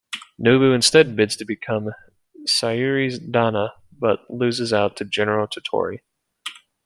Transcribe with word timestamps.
Nobu 0.39 0.73
instead 0.73 1.15
bids 1.15 1.35
to 1.35 1.45
become 1.45 1.89
Sayuri's 2.47 3.19
"danna", 3.19 3.73
but 3.99 4.21
loses 4.31 4.73
out 4.73 4.97
to 4.97 5.05
General 5.05 5.45
Tottori. 5.45 5.99